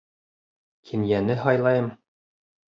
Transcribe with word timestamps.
Кинйәне 0.93 1.37
һайлайым. 1.45 1.95